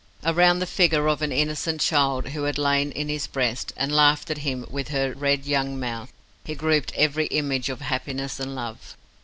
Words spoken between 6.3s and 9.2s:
he grouped every image of happiness and love.